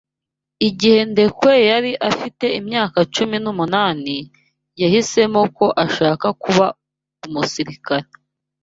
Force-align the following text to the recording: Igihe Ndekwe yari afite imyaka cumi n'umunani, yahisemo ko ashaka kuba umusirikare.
Igihe 0.67 0.99
Ndekwe 1.11 1.53
yari 1.69 1.91
afite 2.09 2.45
imyaka 2.59 2.97
cumi 3.13 3.37
n'umunani, 3.43 4.17
yahisemo 4.81 5.41
ko 5.57 5.65
ashaka 5.85 6.27
kuba 6.43 6.65
umusirikare. 7.25 8.07